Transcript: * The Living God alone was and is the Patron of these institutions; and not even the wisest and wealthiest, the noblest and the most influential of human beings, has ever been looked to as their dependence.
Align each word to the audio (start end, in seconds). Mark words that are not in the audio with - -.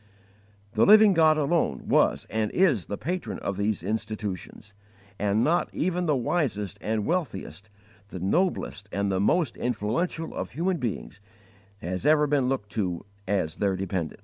* 0.39 0.73
The 0.73 0.83
Living 0.87 1.13
God 1.13 1.37
alone 1.37 1.87
was 1.87 2.25
and 2.31 2.49
is 2.53 2.87
the 2.87 2.97
Patron 2.97 3.37
of 3.37 3.55
these 3.55 3.83
institutions; 3.83 4.73
and 5.19 5.43
not 5.43 5.69
even 5.75 6.07
the 6.07 6.15
wisest 6.15 6.79
and 6.81 7.05
wealthiest, 7.05 7.69
the 8.07 8.17
noblest 8.19 8.89
and 8.91 9.11
the 9.11 9.19
most 9.19 9.55
influential 9.57 10.33
of 10.33 10.53
human 10.53 10.77
beings, 10.77 11.21
has 11.81 12.03
ever 12.03 12.25
been 12.25 12.49
looked 12.49 12.71
to 12.71 13.05
as 13.27 13.57
their 13.57 13.75
dependence. 13.75 14.19